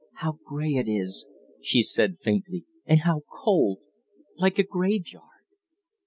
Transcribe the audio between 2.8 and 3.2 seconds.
"And